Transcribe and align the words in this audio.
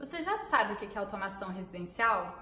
Você 0.00 0.22
já 0.22 0.38
sabe 0.38 0.72
o 0.72 0.76
que 0.76 0.96
é 0.96 0.98
automação 0.98 1.50
residencial? 1.50 2.34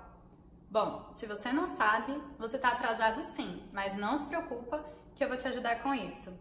Bom, 0.71 1.09
se 1.11 1.27
você 1.27 1.53
não 1.53 1.67
sabe, 1.67 2.17
você 2.39 2.55
está 2.55 2.69
atrasado 2.69 3.21
sim, 3.25 3.69
mas 3.73 3.97
não 3.97 4.17
se 4.17 4.29
preocupa 4.29 4.85
que 5.17 5.25
eu 5.25 5.29
vou 5.29 5.37
te 5.37 5.49
ajudar 5.49 5.83
com 5.83 5.93
isso. 5.93 6.33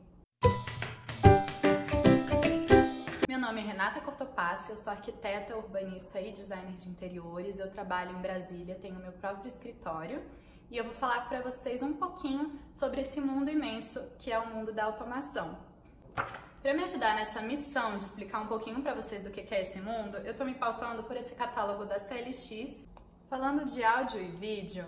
Meu 3.27 3.39
nome 3.39 3.61
é 3.61 3.63
Renata 3.63 3.99
Cortopassi, 3.99 4.69
eu 4.69 4.77
sou 4.77 4.93
arquiteta, 4.93 5.57
urbanista 5.57 6.21
e 6.21 6.31
designer 6.31 6.75
de 6.75 6.87
interiores. 6.87 7.57
Eu 7.57 7.71
trabalho 7.71 8.11
em 8.11 8.21
Brasília, 8.21 8.75
tenho 8.75 8.99
meu 8.99 9.11
próprio 9.13 9.47
escritório 9.47 10.23
e 10.69 10.77
eu 10.77 10.83
vou 10.83 10.93
falar 10.93 11.27
para 11.27 11.41
vocês 11.41 11.81
um 11.81 11.93
pouquinho 11.93 12.59
sobre 12.71 13.01
esse 13.01 13.19
mundo 13.19 13.49
imenso 13.49 14.15
que 14.19 14.31
é 14.31 14.37
o 14.37 14.53
mundo 14.53 14.71
da 14.71 14.83
automação. 14.83 15.57
Para 16.67 16.75
me 16.75 16.83
ajudar 16.83 17.15
nessa 17.15 17.41
missão 17.41 17.95
de 17.95 18.03
explicar 18.03 18.41
um 18.41 18.47
pouquinho 18.47 18.81
para 18.81 18.93
vocês 18.93 19.21
do 19.21 19.31
que 19.31 19.39
é 19.55 19.61
esse 19.61 19.79
mundo, 19.79 20.17
eu 20.17 20.31
estou 20.31 20.45
me 20.45 20.53
pautando 20.53 21.01
por 21.01 21.15
esse 21.15 21.33
catálogo 21.33 21.85
da 21.85 21.97
CLX. 21.97 22.85
Falando 23.29 23.63
de 23.63 23.85
áudio 23.85 24.21
e 24.21 24.27
vídeo, 24.27 24.85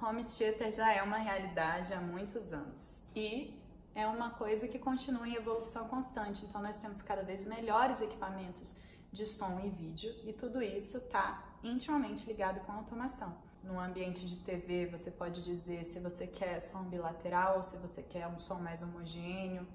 home 0.00 0.22
theater 0.22 0.70
já 0.70 0.92
é 0.92 1.02
uma 1.02 1.16
realidade 1.16 1.92
há 1.92 2.00
muitos 2.00 2.52
anos 2.52 3.02
e 3.16 3.60
é 3.96 4.06
uma 4.06 4.30
coisa 4.30 4.68
que 4.68 4.78
continua 4.78 5.26
em 5.26 5.34
evolução 5.34 5.88
constante. 5.88 6.44
Então 6.44 6.62
nós 6.62 6.78
temos 6.78 7.02
cada 7.02 7.24
vez 7.24 7.44
melhores 7.44 8.00
equipamentos 8.00 8.76
de 9.10 9.26
som 9.26 9.58
e 9.58 9.70
vídeo 9.70 10.14
e 10.22 10.32
tudo 10.32 10.62
isso 10.62 10.98
está 10.98 11.42
intimamente 11.64 12.24
ligado 12.26 12.60
com 12.60 12.70
a 12.70 12.76
automação. 12.76 13.36
No 13.64 13.80
ambiente 13.80 14.24
de 14.24 14.36
TV, 14.36 14.86
você 14.86 15.10
pode 15.10 15.42
dizer 15.42 15.82
se 15.82 15.98
você 15.98 16.28
quer 16.28 16.60
som 16.60 16.84
bilateral 16.84 17.56
ou 17.56 17.62
se 17.64 17.76
você 17.78 18.04
quer 18.04 18.28
um 18.28 18.38
som 18.38 18.60
mais 18.60 18.84
homogêneo 18.84 19.66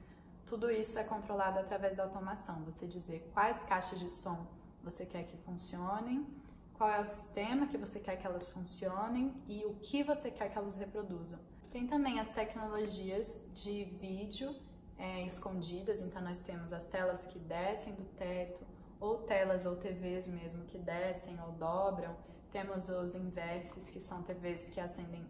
tudo 0.48 0.72
isso 0.72 0.98
é 0.98 1.04
controlado 1.04 1.60
através 1.60 1.98
da 1.98 2.04
automação. 2.04 2.64
Você 2.64 2.88
dizer 2.88 3.30
quais 3.34 3.62
caixas 3.64 4.00
de 4.00 4.10
som 4.10 4.48
você 4.82 5.06
quer 5.06 5.24
que 5.24 5.36
funcionem, 5.38 6.26
qual 6.74 6.90
é 6.90 7.02
o 7.02 7.06
sistema 7.06 7.68
que 7.68 7.78
você 7.78 8.00
quer 8.00 8.16
que 8.16 8.26
elas 8.26 8.50
funcionem 8.50 9.36
e 9.48 9.66
o 9.66 9.74
que 9.76 10.04
você 10.04 10.32
quer 10.32 10.50
que 10.50 10.58
elas 10.58 10.78
reproduzam. 10.78 11.40
Tem 11.70 11.86
também 11.86 12.20
as 12.20 12.30
tecnologias 12.30 13.46
de 13.54 13.84
vídeo 14.00 14.56
é, 14.98 15.26
escondidas, 15.26 16.02
então 16.02 16.22
nós 16.22 16.40
temos 16.40 16.72
as 16.72 16.88
telas 16.88 17.26
que 17.26 17.38
descem 17.38 17.94
do 17.94 18.06
teto, 18.16 18.66
ou 19.00 19.18
telas 19.24 19.66
ou 19.66 19.76
TVs 19.76 20.28
mesmo 20.28 20.64
que 20.66 20.78
descem 20.78 21.38
ou 21.42 21.52
dobram. 21.52 22.16
Temos 22.52 22.88
os 22.88 23.16
inverses, 23.16 23.90
que 23.90 24.00
são 24.00 24.24
TVs 24.24 24.70
que 24.70 24.80
acendem 24.80 25.28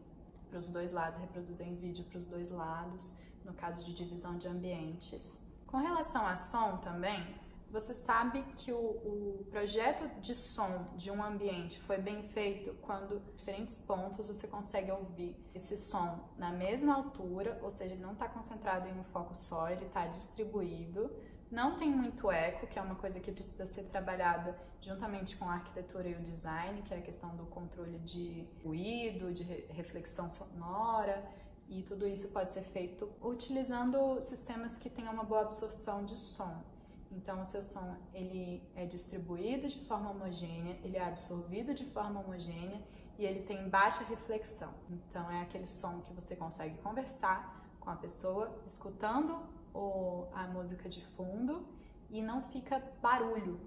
para 0.47 0.59
os 0.59 0.69
dois 0.69 0.91
lados, 0.91 1.19
reproduzem 1.19 1.75
vídeo 1.75 2.05
para 2.05 2.17
os 2.17 2.27
dois 2.27 2.49
lados 2.51 3.15
no 3.47 3.53
caso 3.53 3.83
de 3.83 3.93
divisão 3.93 4.37
de 4.37 4.47
ambientes. 4.47 5.41
Com 5.65 5.77
relação 5.77 6.27
a 6.27 6.35
som 6.35 6.77
também, 6.77 7.25
você 7.71 7.93
sabe 7.93 8.43
que 8.55 8.71
o, 8.71 8.77
o, 8.77 9.47
projeto 9.49 10.07
de 10.21 10.33
som 10.33 10.87
de 10.95 11.11
um 11.11 11.21
ambiente 11.23 11.79
foi 11.81 11.97
bem 11.97 12.23
feito 12.23 12.73
quando 12.81 13.21
diferentes 13.35 13.77
pontos 13.77 14.27
você 14.27 14.47
consegue 14.47 14.91
ouvir 14.91 15.35
esse 15.53 15.75
som 15.75 16.29
na 16.37 16.51
mesma 16.51 16.95
altura, 16.95 17.59
ou 17.61 17.69
seja, 17.69 17.93
ele 17.93 18.01
não 18.01 18.13
está 18.13 18.27
concentrado 18.27 18.87
em 18.87 18.97
um 18.97 19.03
foco 19.05 19.35
só, 19.35 19.69
ele 19.69 19.85
está 19.85 20.07
distribuído. 20.07 21.11
Não 21.51 21.77
tem 21.77 21.89
muito 21.89 22.29
eco, 22.29 22.67
que 22.67 22.77
é 22.77 22.81
uma 22.81 22.95
coisa 22.95 23.19
que 23.19 23.31
precisa 23.31 23.65
ser 23.65 23.83
trabalhada 23.83 24.57
juntamente 24.81 25.35
com 25.35 25.49
a 25.49 25.53
arquitetura 25.53 26.07
e 26.07 26.15
o 26.15 26.21
design, 26.21 26.81
que 26.81 26.93
é 26.93 26.97
a 26.97 27.01
questão 27.01 27.35
do 27.35 27.45
controle 27.45 27.99
de 27.99 28.47
ruído, 28.63 29.33
de 29.33 29.43
reflexão 29.43 30.29
sonora 30.29 31.25
e 31.69 31.83
tudo 31.83 32.07
isso 32.07 32.29
pode 32.29 32.51
ser 32.51 32.63
feito 32.63 33.09
utilizando 33.21 34.21
sistemas 34.21 34.77
que 34.77 34.89
tenham 34.89 35.13
uma 35.13 35.23
boa 35.23 35.41
absorção 35.41 36.05
de 36.05 36.15
som. 36.15 36.63
Então, 37.11 37.41
o 37.41 37.45
seu 37.45 37.63
som 37.63 37.97
ele 38.13 38.61
é 38.75 38.85
distribuído 38.85 39.67
de 39.67 39.79
forma 39.85 40.11
homogênea, 40.11 40.77
ele 40.83 40.97
é 40.97 41.05
absorvido 41.05 41.73
de 41.73 41.85
forma 41.85 42.19
homogênea 42.19 42.81
e 43.17 43.25
ele 43.25 43.41
tem 43.41 43.69
baixa 43.69 44.03
reflexão. 44.03 44.73
Então, 44.89 45.29
é 45.31 45.41
aquele 45.41 45.67
som 45.67 46.01
que 46.01 46.13
você 46.13 46.35
consegue 46.35 46.77
conversar 46.77 47.65
com 47.79 47.89
a 47.89 47.95
pessoa, 47.95 48.61
escutando 48.65 49.39
o, 49.73 50.27
a 50.33 50.47
música 50.47 50.87
de 50.89 51.01
fundo 51.15 51.65
e 52.09 52.21
não 52.21 52.41
fica 52.43 52.81
barulho. 53.01 53.59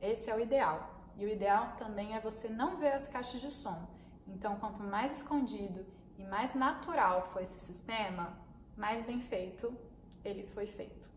Esse 0.00 0.30
é 0.30 0.34
o 0.34 0.40
ideal. 0.40 0.90
E 1.16 1.24
o 1.24 1.28
ideal 1.28 1.76
também 1.78 2.14
é 2.14 2.20
você 2.20 2.48
não 2.48 2.76
ver 2.76 2.92
as 2.92 3.06
caixas 3.06 3.40
de 3.40 3.50
som. 3.50 3.86
Então, 4.26 4.56
quanto 4.56 4.82
mais 4.82 5.18
escondido 5.18 5.84
e 6.18 6.24
mais 6.24 6.54
natural 6.54 7.28
foi 7.32 7.42
esse 7.42 7.60
sistema, 7.60 8.36
mais 8.76 9.02
bem 9.04 9.20
feito 9.20 9.76
ele 10.24 10.46
foi 10.46 10.66
feito. 10.66 11.10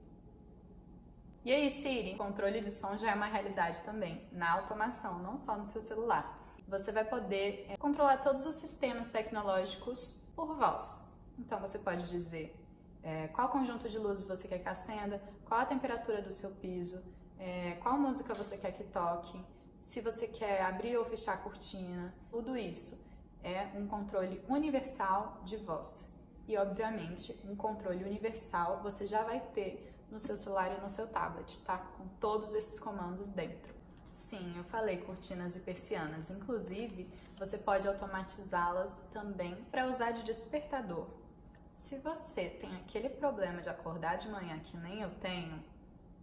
E 1.44 1.54
aí, 1.54 1.70
Siri, 1.70 2.16
controle 2.16 2.60
de 2.60 2.72
som 2.72 2.98
já 2.98 3.12
é 3.12 3.16
uma 3.16 3.28
realidade 3.28 3.84
também, 3.84 4.28
na 4.32 4.52
automação, 4.52 5.20
não 5.20 5.38
só 5.38 5.56
no 5.56 5.66
seu 5.66 5.80
celular. 5.80 6.40
Você 6.68 6.92
vai 6.92 7.06
poder 7.06 7.68
é, 7.70 7.78
controlar 7.78 8.18
todos 8.18 8.48
os 8.48 8.56
sistemas 8.56 9.10
tecnológicos 9.10 10.28
por 10.36 10.56
voz. 10.56 11.04
Então, 11.38 11.60
você 11.60 11.78
pode 11.78 12.10
dizer 12.10 12.56
é, 13.04 13.28
qual 13.28 13.50
conjunto 13.50 13.88
de 13.88 14.00
luzes 14.00 14.26
você 14.26 14.48
quer 14.48 14.58
que 14.58 14.68
acenda, 14.68 15.22
qual 15.46 15.60
a 15.60 15.66
temperatura 15.66 16.20
do 16.20 16.32
seu 16.32 16.50
piso, 16.50 17.04
é, 17.38 17.74
qual 17.84 17.96
música 18.00 18.34
você 18.34 18.58
quer 18.58 18.72
que 18.72 18.84
toque, 18.84 19.40
se 19.80 20.02
você 20.02 20.28
quer 20.28 20.64
abrir 20.64 20.98
ou 20.98 21.06
fechar 21.06 21.34
a 21.34 21.38
cortina, 21.38 22.12
tudo 22.32 22.58
isso 22.58 23.05
é 23.46 23.72
um 23.76 23.88
controle 23.88 24.44
universal 24.50 25.40
de 25.46 25.56
voz. 25.56 26.12
E, 26.48 26.58
obviamente, 26.58 27.40
um 27.46 27.56
controle 27.56 28.04
universal 28.04 28.82
você 28.82 29.06
já 29.06 29.24
vai 29.24 29.40
ter 29.40 29.94
no 30.10 30.20
seu 30.20 30.36
celular 30.36 30.76
e 30.76 30.82
no 30.82 30.90
seu 30.90 31.08
tablet, 31.08 31.60
tá? 31.64 31.78
Com 31.78 32.08
todos 32.20 32.54
esses 32.54 32.80
comandos 32.80 33.30
dentro. 33.30 33.74
Sim, 34.12 34.58
eu 34.58 34.64
falei 34.64 34.98
cortinas 34.98 35.56
e 35.56 35.60
persianas. 35.60 36.32
Inclusive, 36.32 37.10
você 37.38 37.58
pode 37.58 37.88
automatizá-las 37.88 39.08
também 39.14 39.56
para 39.70 39.86
usar 39.88 40.12
de 40.12 40.24
despertador. 40.24 41.08
Se 41.74 41.98
você 41.98 42.50
tem 42.50 42.74
aquele 42.78 43.10
problema 43.10 43.62
de 43.62 43.70
acordar 43.70 44.16
de 44.16 44.30
manhã 44.30 44.58
que 44.60 44.78
nem 44.78 45.02
eu 45.02 45.10
tenho, 45.16 45.62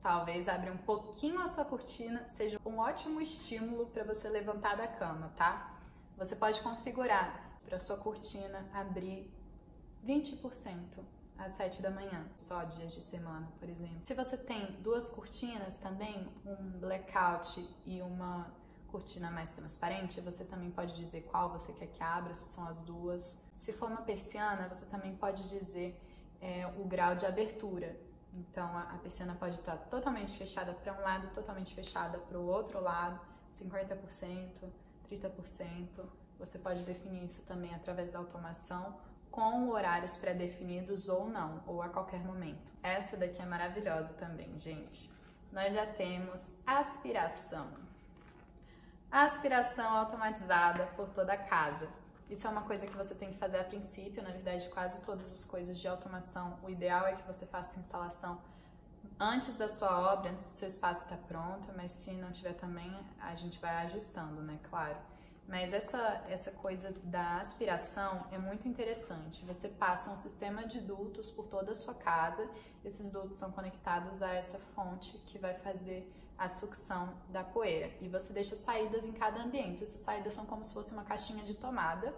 talvez 0.03 0.49
abrir 0.49 0.71
um 0.71 0.79
pouquinho 0.79 1.41
a 1.41 1.47
sua 1.47 1.65
cortina 1.65 2.27
seja 2.33 2.59
um 2.65 2.79
ótimo 2.79 3.21
estímulo 3.21 3.87
para 3.87 4.03
você 4.05 4.29
levantar 4.29 4.77
da 4.77 4.89
cama, 4.89 5.31
tá? 5.37 5.82
Você 6.23 6.37
pode 6.37 6.61
configurar 6.61 7.59
para 7.65 7.81
sua 7.81 7.97
cortina 7.97 8.65
abrir 8.73 9.29
20% 10.07 11.01
às 11.37 11.51
7 11.51 11.83
da 11.83 11.91
manhã, 11.91 12.25
só 12.39 12.63
dias 12.63 12.93
de 12.93 13.01
semana, 13.01 13.49
por 13.59 13.69
exemplo. 13.69 14.01
Se 14.05 14.15
você 14.15 14.37
tem 14.37 14.71
duas 14.83 15.11
cortinas 15.11 15.77
também, 15.79 16.29
um 16.47 16.79
blackout 16.79 17.69
e 17.85 18.01
uma 18.01 18.55
cortina 18.87 19.33
mais 19.33 19.53
transparente, 19.53 20.21
você 20.21 20.45
também 20.45 20.71
pode 20.71 20.95
dizer 20.95 21.23
qual 21.23 21.51
você 21.51 21.73
quer 21.73 21.89
que 21.89 22.01
abra, 22.01 22.33
se 22.37 22.53
são 22.55 22.69
as 22.69 22.83
duas. 22.83 23.37
Se 23.53 23.73
for 23.73 23.91
uma 23.91 24.03
persiana, 24.03 24.69
você 24.69 24.87
também 24.87 25.17
pode 25.17 25.49
dizer 25.49 26.01
é, 26.41 26.69
o 26.79 26.85
grau 26.85 27.17
de 27.17 27.27
abertura. 27.27 27.99
Então 28.33 28.79
a, 28.79 28.83
a 28.83 28.99
persiana 28.99 29.35
pode 29.35 29.57
estar 29.57 29.77
totalmente 29.77 30.39
fechada 30.39 30.73
para 30.73 30.93
um 30.93 31.03
lado, 31.03 31.35
totalmente 31.35 31.75
fechada 31.75 32.17
para 32.17 32.39
o 32.39 32.47
outro 32.47 32.81
lado, 32.81 33.19
50%. 33.53 34.71
30%. 35.19 36.05
Você 36.39 36.59
pode 36.59 36.83
definir 36.83 37.25
isso 37.25 37.43
também 37.43 37.75
através 37.75 38.11
da 38.11 38.19
automação 38.19 38.97
com 39.31 39.71
horários 39.71 40.17
pré-definidos 40.17 41.09
ou 41.09 41.29
não, 41.29 41.63
ou 41.67 41.81
a 41.81 41.89
qualquer 41.89 42.21
momento. 42.21 42.73
Essa 42.83 43.17
daqui 43.17 43.41
é 43.41 43.47
maravilhosa 43.47 44.13
também, 44.15 44.59
gente. 44.59 45.11
Nós 45.51 45.75
já 45.75 45.87
temos 45.87 46.55
aspiração. 46.67 47.67
aspiração 49.11 49.89
automatizada 49.91 50.87
por 50.97 51.09
toda 51.11 51.33
a 51.33 51.37
casa. 51.37 51.89
Isso 52.31 52.47
é 52.47 52.51
uma 52.51 52.63
coisa 52.63 52.87
que 52.87 52.97
você 52.97 53.15
tem 53.15 53.31
que 53.31 53.39
fazer 53.39 53.59
a 53.59 53.65
princípio, 53.65 54.23
na 54.23 54.31
verdade, 54.31 54.69
quase 54.71 55.01
todas 55.03 55.31
as 55.33 55.45
coisas 55.45 55.79
de 55.79 55.87
automação. 55.87 56.59
O 56.63 56.71
ideal 56.71 57.07
é 57.07 57.15
que 57.15 57.27
você 57.27 57.45
faça 57.47 57.79
instalação 57.79 58.41
antes 59.19 59.57
da 59.57 59.69
sua 59.69 60.13
obra, 60.13 60.31
antes 60.31 60.45
do 60.45 60.51
seu 60.51 60.69
espaço 60.69 61.05
estar 61.05 61.17
pronto, 61.17 61.69
mas 61.77 61.91
se 61.91 62.13
não 62.13 62.33
tiver 62.33 62.55
também, 62.55 62.93
a 63.21 63.35
gente 63.35 63.59
vai 63.59 63.85
ajustando, 63.85 64.43
né? 64.43 64.59
Claro. 64.69 64.97
Mas 65.47 65.73
essa, 65.73 66.25
essa 66.29 66.51
coisa 66.51 66.95
da 67.05 67.39
aspiração 67.39 68.27
é 68.31 68.39
muito 68.39 68.67
interessante. 68.67 69.45
Você 69.45 69.69
passa 69.69 70.11
um 70.11 70.17
sistema 70.17 70.67
de 70.67 70.81
dutos 70.81 71.31
por 71.31 71.47
toda 71.47 71.73
a 71.73 71.75
sua 71.75 71.95
casa. 71.95 72.49
Esses 72.85 73.11
dutos 73.11 73.37
são 73.37 73.51
conectados 73.51 74.23
a 74.23 74.33
essa 74.33 74.59
fonte 74.75 75.19
que 75.27 75.39
vai 75.39 75.55
fazer 75.55 76.11
a 76.39 76.49
sucção 76.49 77.15
da 77.29 77.45
poeira. 77.45 77.93
E 78.01 78.09
você 78.09 78.33
deixa 78.33 78.57
saídas 78.57 79.05
em 79.05 79.13
cada 79.13 79.43
ambiente. 79.43 79.83
Essas 79.83 80.01
saídas 80.01 80.35
são 80.35 80.47
como 80.47 80.65
se 80.65 80.73
fosse 80.73 80.93
uma 80.93 81.05
caixinha 81.05 81.45
de 81.45 81.55
tomada. 81.55 82.15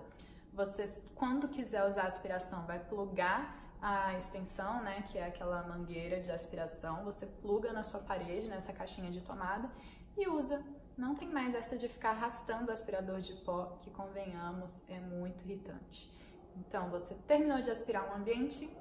Você, 0.53 0.85
quando 1.15 1.49
quiser 1.49 1.85
usar 1.89 2.03
a 2.03 2.07
aspiração, 2.07 2.65
vai 2.67 2.79
plugar 2.79 3.64
a 3.87 4.17
extensão, 4.17 4.83
né, 4.83 5.05
que 5.09 5.19
é 5.19 5.27
aquela 5.27 5.63
mangueira 5.65 6.19
de 6.19 6.33
aspiração, 6.33 7.05
você 7.05 7.27
pluga 7.27 7.71
na 7.71 7.85
sua 7.85 8.01
parede, 8.01 8.49
nessa 8.49 8.73
caixinha 8.73 9.11
de 9.11 9.21
tomada 9.21 9.71
e 10.17 10.27
usa. 10.27 10.65
Não 10.97 11.15
tem 11.15 11.29
mais 11.29 11.55
essa 11.55 11.77
de 11.77 11.87
ficar 11.87 12.13
arrastando 12.13 12.71
o 12.71 12.73
aspirador 12.73 13.21
de 13.21 13.35
pó, 13.35 13.77
que 13.83 13.91
convenhamos, 13.91 14.83
é 14.89 14.99
muito 14.99 15.45
irritante. 15.45 16.11
Então, 16.57 16.89
você 16.89 17.15
terminou 17.27 17.61
de 17.61 17.71
aspirar 17.71 18.11
um 18.11 18.15
ambiente, 18.15 18.75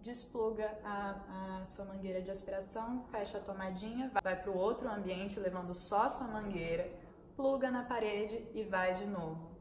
despluga 0.00 0.78
a, 0.82 1.60
a 1.60 1.66
sua 1.66 1.84
mangueira 1.84 2.22
de 2.22 2.30
aspiração, 2.30 3.04
fecha 3.10 3.36
a 3.36 3.40
tomadinha, 3.42 4.10
vai 4.22 4.40
para 4.40 4.50
o 4.50 4.56
outro 4.56 4.88
ambiente 4.88 5.38
levando 5.38 5.74
só 5.74 6.04
a 6.04 6.08
sua 6.08 6.28
mangueira, 6.28 6.90
pluga 7.36 7.70
na 7.70 7.82
parede 7.82 8.42
e 8.54 8.64
vai 8.64 8.94
de 8.94 9.04
novo. 9.04 9.51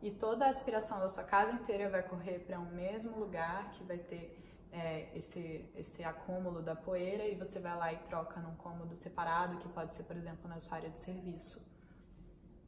E 0.00 0.10
toda 0.10 0.46
a 0.46 0.48
aspiração 0.48 1.00
da 1.00 1.08
sua 1.08 1.24
casa 1.24 1.52
inteira 1.52 1.88
vai 1.90 2.02
correr 2.02 2.38
para 2.40 2.58
um 2.58 2.70
mesmo 2.70 3.18
lugar 3.18 3.70
que 3.72 3.82
vai 3.82 3.98
ter 3.98 4.38
é, 4.70 5.08
esse, 5.16 5.68
esse 5.74 6.04
acúmulo 6.04 6.62
da 6.62 6.76
poeira 6.76 7.24
e 7.24 7.34
você 7.34 7.58
vai 7.58 7.76
lá 7.76 7.92
e 7.92 7.98
troca 7.98 8.40
num 8.40 8.54
cômodo 8.56 8.94
separado, 8.94 9.56
que 9.58 9.68
pode 9.68 9.92
ser, 9.92 10.04
por 10.04 10.16
exemplo, 10.16 10.48
na 10.48 10.60
sua 10.60 10.76
área 10.76 10.90
de 10.90 10.98
serviço. 10.98 11.66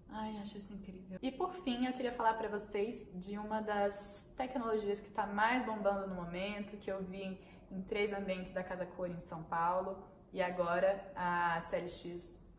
Ai, 0.08 0.38
acho 0.38 0.58
isso 0.58 0.74
incrível. 0.74 1.18
E 1.22 1.30
por 1.30 1.54
fim, 1.54 1.86
eu 1.86 1.92
queria 1.92 2.12
falar 2.12 2.34
para 2.34 2.48
vocês 2.48 3.08
de 3.14 3.38
uma 3.38 3.60
das 3.60 4.32
tecnologias 4.36 4.98
que 4.98 5.08
está 5.08 5.24
mais 5.26 5.64
bombando 5.64 6.08
no 6.08 6.14
momento, 6.16 6.76
que 6.78 6.90
eu 6.90 7.02
vi 7.02 7.38
em 7.70 7.82
três 7.82 8.12
ambientes 8.12 8.52
da 8.52 8.64
Casa 8.64 8.84
Cor 8.84 9.08
em 9.08 9.20
São 9.20 9.44
Paulo, 9.44 10.02
e 10.32 10.42
agora 10.42 11.12
a 11.14 11.60
CLX 11.62 12.49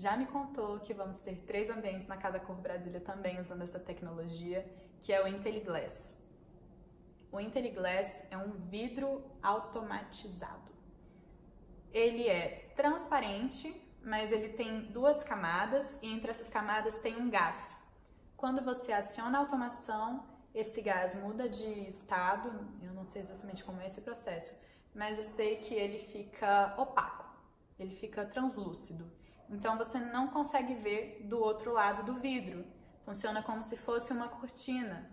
já 0.00 0.16
me 0.16 0.24
contou 0.24 0.80
que 0.80 0.94
vamos 0.94 1.18
ter 1.18 1.36
três 1.42 1.68
ambientes 1.68 2.08
na 2.08 2.16
Casa 2.16 2.40
Cor 2.40 2.56
Brasília 2.56 3.00
também 3.00 3.38
usando 3.38 3.60
essa 3.60 3.78
tecnologia, 3.78 4.66
que 5.02 5.12
é 5.12 5.22
o 5.22 5.28
IntelliGlass. 5.28 6.16
O 7.30 7.38
IntelliGlass 7.38 8.26
é 8.30 8.38
um 8.38 8.52
vidro 8.52 9.22
automatizado. 9.42 10.70
Ele 11.92 12.26
é 12.26 12.72
transparente, 12.74 13.66
mas 14.02 14.32
ele 14.32 14.48
tem 14.54 14.90
duas 14.90 15.22
camadas 15.22 16.00
e 16.02 16.06
entre 16.06 16.30
essas 16.30 16.48
camadas 16.48 16.98
tem 17.00 17.18
um 17.18 17.28
gás. 17.28 17.78
Quando 18.38 18.64
você 18.64 18.92
aciona 18.94 19.36
a 19.36 19.42
automação, 19.42 20.26
esse 20.54 20.80
gás 20.80 21.14
muda 21.14 21.46
de 21.46 21.86
estado, 21.86 22.48
eu 22.80 22.94
não 22.94 23.04
sei 23.04 23.20
exatamente 23.20 23.62
como 23.62 23.82
é 23.82 23.86
esse 23.86 24.00
processo, 24.00 24.58
mas 24.94 25.18
eu 25.18 25.24
sei 25.24 25.56
que 25.56 25.74
ele 25.74 25.98
fica 25.98 26.74
opaco, 26.78 27.26
ele 27.78 27.94
fica 27.94 28.24
translúcido. 28.24 29.19
Então 29.50 29.76
você 29.76 29.98
não 29.98 30.28
consegue 30.28 30.74
ver 30.74 31.22
do 31.24 31.40
outro 31.40 31.72
lado 31.72 32.04
do 32.04 32.20
vidro. 32.20 32.64
Funciona 33.04 33.42
como 33.42 33.64
se 33.64 33.76
fosse 33.76 34.12
uma 34.12 34.28
cortina. 34.28 35.10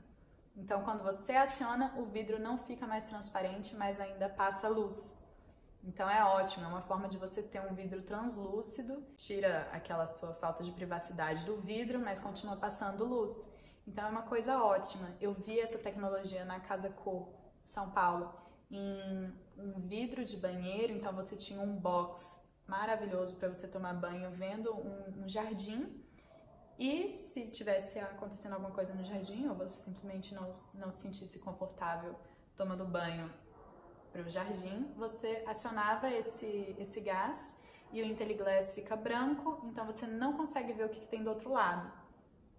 Então 0.55 0.83
quando 0.83 1.03
você 1.03 1.33
aciona, 1.33 1.93
o 1.97 2.05
vidro 2.05 2.39
não 2.39 2.57
fica 2.57 2.85
mais 2.85 3.05
transparente, 3.05 3.75
mas 3.75 3.99
ainda 3.99 4.29
passa 4.29 4.67
luz. 4.69 5.19
Então 5.83 6.09
é 6.09 6.23
ótimo, 6.23 6.65
é 6.65 6.67
uma 6.67 6.81
forma 6.81 7.07
de 7.07 7.17
você 7.17 7.41
ter 7.41 7.61
um 7.61 7.73
vidro 7.73 8.01
translúcido, 8.01 9.03
tira 9.15 9.69
aquela 9.71 10.05
sua 10.05 10.33
falta 10.33 10.63
de 10.63 10.71
privacidade 10.71 11.45
do 11.45 11.61
vidro, 11.61 11.99
mas 11.99 12.19
continua 12.19 12.57
passando 12.57 13.05
luz. 13.05 13.31
Então 13.87 14.05
é 14.05 14.09
uma 14.09 14.23
coisa 14.23 14.61
ótima. 14.61 15.15
Eu 15.21 15.33
vi 15.33 15.59
essa 15.59 15.77
tecnologia 15.77 16.43
na 16.43 16.59
Casa 16.59 16.89
Cor, 16.89 17.29
São 17.63 17.89
Paulo, 17.91 18.33
em 18.69 19.33
um 19.57 19.79
vidro 19.79 20.25
de 20.25 20.37
banheiro, 20.37 20.93
então 20.93 21.13
você 21.13 21.35
tinha 21.35 21.61
um 21.61 21.75
box 21.75 22.46
maravilhoso 22.67 23.37
para 23.37 23.47
você 23.47 23.67
tomar 23.67 23.93
banho 23.93 24.29
vendo 24.31 24.73
um, 24.73 25.23
um 25.23 25.29
jardim. 25.29 26.03
E 26.77 27.11
se 27.13 27.47
tivesse 27.47 27.97
acontecendo 27.97 28.53
alguma 28.53 28.71
coisa 28.71 28.93
no 28.93 29.03
jardim, 29.03 29.47
ou 29.47 29.55
você 29.55 29.79
simplesmente 29.79 30.35
não, 30.35 30.51
não 30.75 30.91
se 30.91 31.01
sentisse 31.01 31.39
confortável 31.39 32.15
tomando 32.55 32.85
banho 32.85 33.33
para 34.11 34.21
o 34.21 34.29
jardim, 34.29 34.93
você 34.95 35.43
acionava 35.47 36.09
esse, 36.09 36.75
esse 36.77 36.99
gás 37.01 37.57
e 37.91 38.01
o 38.01 38.05
IntelliGlass 38.05 38.73
fica 38.73 38.95
branco, 38.95 39.61
então 39.63 39.85
você 39.85 40.05
não 40.05 40.33
consegue 40.33 40.73
ver 40.73 40.85
o 40.85 40.89
que, 40.89 40.99
que 40.99 41.07
tem 41.07 41.23
do 41.23 41.29
outro 41.29 41.51
lado. 41.51 41.91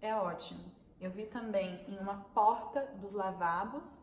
É 0.01 0.15
ótimo. 0.15 0.71
Eu 0.99 1.11
vi 1.11 1.25
também 1.25 1.85
em 1.87 1.97
uma 1.97 2.25
porta 2.33 2.81
dos 2.97 3.13
lavabos 3.13 4.01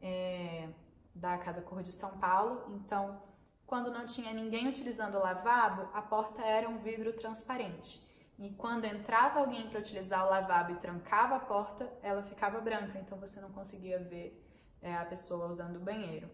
é, 0.00 0.68
da 1.14 1.36
Casa 1.38 1.60
Cor 1.60 1.82
de 1.82 1.92
São 1.92 2.18
Paulo, 2.18 2.64
então 2.76 3.20
quando 3.68 3.90
não 3.90 4.06
tinha 4.06 4.32
ninguém 4.32 4.66
utilizando 4.66 5.16
o 5.16 5.20
lavabo, 5.20 5.90
a 5.92 6.00
porta 6.00 6.40
era 6.42 6.66
um 6.66 6.78
vidro 6.78 7.12
transparente. 7.12 8.02
E 8.38 8.48
quando 8.54 8.86
entrava 8.86 9.40
alguém 9.40 9.68
para 9.68 9.78
utilizar 9.78 10.26
o 10.26 10.30
lavabo 10.30 10.72
e 10.72 10.76
trancava 10.76 11.36
a 11.36 11.40
porta, 11.40 11.86
ela 12.02 12.22
ficava 12.22 12.62
branca, 12.62 12.98
então 12.98 13.18
você 13.18 13.38
não 13.42 13.50
conseguia 13.50 13.98
ver 13.98 14.42
é, 14.80 14.96
a 14.96 15.04
pessoa 15.04 15.48
usando 15.48 15.76
o 15.76 15.80
banheiro. 15.80 16.30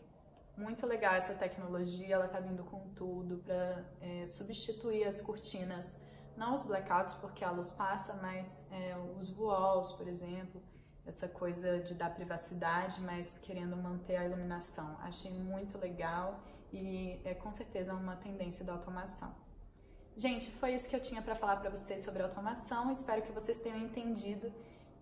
Muito 0.57 0.87
legal 0.87 1.15
essa 1.15 1.35
tecnologia, 1.35 2.15
ela 2.15 2.29
tá 2.29 2.39
vindo 2.39 2.63
com 2.63 2.89
tudo 2.95 3.39
para 3.39 3.85
é, 4.01 4.29
substituir 4.29 5.03
as 5.03 5.21
cortinas, 5.21 6.01
não 6.37 6.55
os 6.55 6.63
blackouts 6.63 7.17
porque 7.17 7.45
a 7.45 7.51
luz 7.51 7.73
passa, 7.73 8.15
mas 8.23 8.65
é, 8.71 8.97
os 9.19 9.37
walls, 9.37 9.91
por 9.91 10.07
exemplo, 10.07 10.63
essa 11.05 11.27
coisa 11.27 11.81
de 11.81 11.95
dar 11.95 12.15
privacidade, 12.15 13.01
mas 13.01 13.39
querendo 13.39 13.77
manter 13.77 14.19
a 14.19 14.25
iluminação. 14.25 14.97
Achei 15.01 15.33
muito 15.33 15.77
legal 15.79 16.41
e 16.75 17.21
é 17.25 17.35
com 17.35 17.53
certeza 17.53 17.95
uma 17.95 18.17
tendência 18.17 18.65
da 18.65 18.73
automação. 18.73 19.33
Gente, 20.17 20.51
foi 20.51 20.75
isso 20.75 20.89
que 20.89 20.97
eu 20.97 21.01
tinha 21.01 21.23
para 21.23 21.37
falar 21.37 21.57
para 21.57 21.71
vocês 21.71 22.03
sobre 22.03 22.23
automação. 22.23 22.91
Espero 22.91 23.23
que 23.23 23.33
vocês 23.33 23.59
tenham 23.61 23.79
entendido 23.79 24.53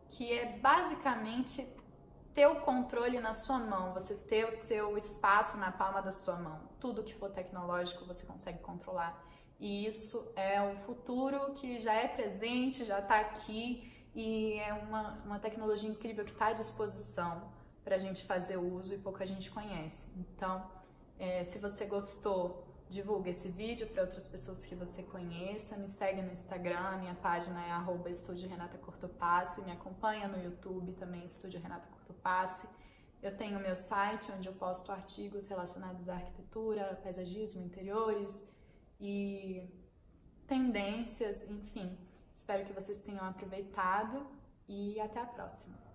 que 0.08 0.30
é 0.32 0.58
basicamente 0.58 1.66
ter 2.34 2.46
o 2.46 2.60
controle 2.60 3.18
na 3.20 3.32
sua 3.32 3.58
mão, 3.58 3.92
você 3.94 4.14
ter 4.14 4.46
o 4.46 4.50
seu 4.50 4.96
espaço 4.96 5.58
na 5.58 5.72
palma 5.72 6.02
da 6.02 6.12
sua 6.12 6.36
mão. 6.36 6.60
Tudo 6.78 7.02
que 7.02 7.14
for 7.14 7.30
tecnológico 7.30 8.04
você 8.04 8.26
consegue 8.26 8.58
controlar. 8.58 9.22
E 9.58 9.86
isso 9.86 10.32
é 10.36 10.60
o 10.60 10.76
futuro 10.84 11.54
que 11.54 11.78
já 11.78 11.94
é 11.94 12.08
presente, 12.08 12.84
já 12.84 12.98
está 12.98 13.20
aqui 13.20 13.90
e 14.14 14.58
é 14.58 14.74
uma, 14.74 15.22
uma 15.24 15.38
tecnologia 15.38 15.88
incrível 15.88 16.24
que 16.24 16.32
está 16.32 16.48
à 16.48 16.52
disposição 16.52 17.50
para 17.84 17.96
a 17.96 17.98
gente 17.98 18.24
fazer 18.24 18.56
uso 18.56 18.94
e 18.94 18.98
pouca 18.98 19.24
gente 19.26 19.50
conhece. 19.50 20.08
Então, 20.16 20.70
é, 21.22 21.44
se 21.44 21.56
você 21.60 21.84
gostou, 21.84 22.66
divulgue 22.88 23.30
esse 23.30 23.48
vídeo 23.48 23.86
para 23.86 24.02
outras 24.02 24.26
pessoas 24.26 24.66
que 24.66 24.74
você 24.74 25.04
conheça, 25.04 25.76
me 25.76 25.86
segue 25.86 26.20
no 26.20 26.32
Instagram, 26.32 26.98
minha 26.98 27.14
página 27.14 27.64
é 27.64 27.70
arroba 27.70 28.10
Estúdio 28.10 28.48
Renata 28.48 28.76
Cortopasse, 28.76 29.62
me 29.62 29.70
acompanha 29.70 30.26
no 30.26 30.42
YouTube 30.42 30.92
também, 30.94 31.24
Estúdio 31.24 31.60
Renata 31.60 31.86
Cortopasse. 31.86 32.66
Eu 33.22 33.36
tenho 33.36 33.60
meu 33.60 33.76
site 33.76 34.32
onde 34.32 34.48
eu 34.48 34.52
posto 34.54 34.90
artigos 34.90 35.46
relacionados 35.46 36.08
à 36.08 36.14
arquitetura, 36.16 36.98
paisagismo, 37.04 37.62
interiores 37.62 38.44
e 39.00 39.70
tendências, 40.48 41.48
enfim. 41.48 41.96
Espero 42.34 42.64
que 42.64 42.72
vocês 42.72 43.00
tenham 43.00 43.24
aproveitado 43.24 44.26
e 44.68 44.98
até 44.98 45.20
a 45.20 45.26
próxima. 45.26 45.91